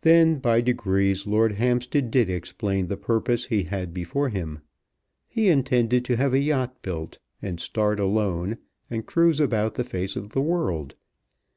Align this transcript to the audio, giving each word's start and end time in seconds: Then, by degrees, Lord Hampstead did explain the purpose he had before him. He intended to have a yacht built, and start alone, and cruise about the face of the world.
Then, 0.00 0.40
by 0.40 0.60
degrees, 0.60 1.24
Lord 1.24 1.52
Hampstead 1.52 2.10
did 2.10 2.28
explain 2.28 2.88
the 2.88 2.96
purpose 2.96 3.46
he 3.46 3.62
had 3.62 3.94
before 3.94 4.28
him. 4.28 4.58
He 5.28 5.48
intended 5.50 6.04
to 6.06 6.16
have 6.16 6.34
a 6.34 6.40
yacht 6.40 6.82
built, 6.82 7.20
and 7.40 7.60
start 7.60 8.00
alone, 8.00 8.58
and 8.90 9.06
cruise 9.06 9.38
about 9.38 9.74
the 9.74 9.84
face 9.84 10.16
of 10.16 10.30
the 10.30 10.42
world. 10.42 10.96